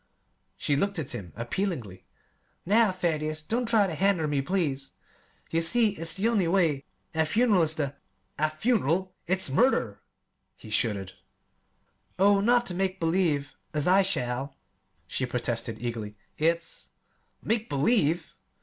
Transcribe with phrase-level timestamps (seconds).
[0.57, 2.07] She looked at him appealingly.
[2.65, 4.93] "Now, Thaddeus, don't try ter hender me, please.
[5.51, 6.85] You see it's the only way.
[7.13, 7.93] A fun'ral is the"
[8.39, 10.01] "A 'fun'ral' it's murder!"
[10.55, 11.13] he shuddered.
[12.17, 14.57] "Oh, not ter make believe, as I shall,"
[15.05, 16.17] she protested eagerly.
[16.35, 16.89] "It's"
[17.43, 18.33] "Make believe!"